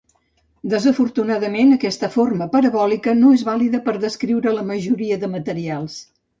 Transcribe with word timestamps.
Desafortunadament, 0.69 1.73
aquesta 1.75 2.09
forma 2.15 2.49
parabòlica 2.57 3.15
no 3.21 3.35
és 3.37 3.45
vàlida 3.53 3.85
per 3.91 3.97
descriure 4.09 4.57
la 4.59 4.67
majoria 4.75 5.23
de 5.27 5.35
materials. 5.39 6.05